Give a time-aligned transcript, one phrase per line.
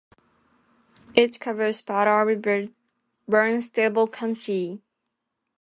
[1.13, 2.71] It covers part of
[3.27, 4.81] Barnstable County.